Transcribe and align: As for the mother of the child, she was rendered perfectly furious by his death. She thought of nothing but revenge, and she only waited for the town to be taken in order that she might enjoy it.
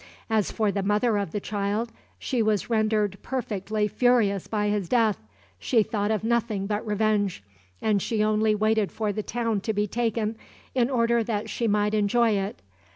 As 0.31 0.51
for 0.51 0.71
the 0.71 0.81
mother 0.81 1.15
of 1.19 1.31
the 1.31 1.39
child, 1.39 1.91
she 2.17 2.41
was 2.41 2.71
rendered 2.71 3.19
perfectly 3.21 3.87
furious 3.87 4.47
by 4.47 4.69
his 4.69 4.89
death. 4.89 5.19
She 5.59 5.83
thought 5.83 6.09
of 6.09 6.23
nothing 6.23 6.65
but 6.65 6.83
revenge, 6.83 7.43
and 7.83 8.01
she 8.01 8.23
only 8.23 8.55
waited 8.55 8.91
for 8.91 9.13
the 9.13 9.21
town 9.21 9.61
to 9.61 9.73
be 9.73 9.85
taken 9.85 10.37
in 10.73 10.89
order 10.89 11.23
that 11.25 11.51
she 11.51 11.67
might 11.67 11.93
enjoy 11.93 12.31
it. 12.31 12.63